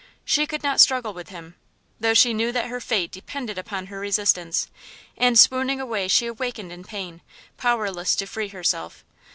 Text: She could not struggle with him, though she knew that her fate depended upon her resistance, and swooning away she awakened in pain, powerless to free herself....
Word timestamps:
She 0.25 0.47
could 0.47 0.63
not 0.63 0.79
struggle 0.81 1.13
with 1.13 1.29
him, 1.29 1.53
though 1.99 2.15
she 2.15 2.33
knew 2.33 2.51
that 2.53 2.65
her 2.69 2.79
fate 2.81 3.11
depended 3.11 3.59
upon 3.59 3.85
her 3.85 3.99
resistance, 3.99 4.67
and 5.15 5.37
swooning 5.37 5.79
away 5.79 6.07
she 6.07 6.25
awakened 6.25 6.71
in 6.71 6.83
pain, 6.83 7.21
powerless 7.57 8.15
to 8.15 8.25
free 8.25 8.47
herself.... 8.47 9.05